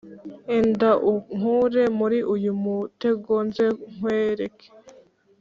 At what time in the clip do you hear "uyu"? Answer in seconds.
2.33-2.51